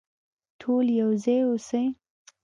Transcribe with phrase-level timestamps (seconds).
[0.59, 1.85] ټول يو ځای اوسئ.